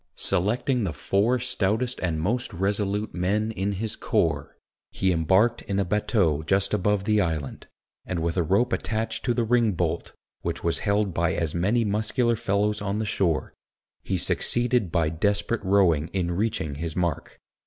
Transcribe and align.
Selecting 0.17 0.83
the 0.83 0.93
four 0.93 1.37
stoutest 1.37 1.99
and 1.99 2.19
most 2.19 2.51
resolute 2.53 3.13
men 3.13 3.51
in 3.51 3.73
his 3.73 3.95
corps, 3.95 4.57
he 4.89 5.11
embarked 5.11 5.61
in 5.61 5.77
a 5.77 5.85
batteau 5.85 6.41
just 6.41 6.73
above 6.73 7.03
the 7.03 7.21
island, 7.21 7.67
and 8.03 8.17
with 8.17 8.35
a 8.35 8.41
rope 8.41 8.73
attached 8.73 9.23
to 9.23 9.31
the 9.35 9.43
ring 9.43 9.73
bolt, 9.73 10.13
which 10.41 10.63
was 10.63 10.79
held 10.79 11.13
by 11.13 11.33
as 11.35 11.53
many 11.53 11.85
muscular 11.85 12.35
fellows 12.35 12.81
on 12.81 12.97
the 12.97 13.05
shore, 13.05 13.53
he 14.01 14.17
succeeded 14.17 14.91
by 14.91 15.07
desperate 15.07 15.63
rowing 15.63 16.07
in 16.13 16.31
reaching 16.31 16.73
his 16.81 16.95
mark. 16.95 17.39